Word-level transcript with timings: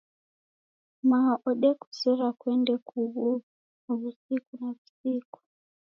Mao 1.09 1.35
odekuzera 1.49 2.27
kwende 2.39 2.73
kughuo 2.87 3.31
wusiku 3.99 4.51
na 4.59 4.67
wusiku 4.77 5.39